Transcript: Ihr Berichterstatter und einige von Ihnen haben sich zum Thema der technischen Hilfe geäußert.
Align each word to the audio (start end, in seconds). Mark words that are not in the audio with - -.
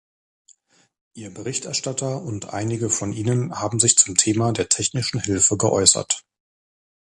Ihr 1.13 1.31
Berichterstatter 1.31 2.23
und 2.23 2.49
einige 2.55 2.89
von 2.89 3.13
Ihnen 3.13 3.59
haben 3.59 3.79
sich 3.79 3.99
zum 3.99 4.15
Thema 4.17 4.51
der 4.51 4.67
technischen 4.67 5.19
Hilfe 5.19 5.57
geäußert. 5.57 6.23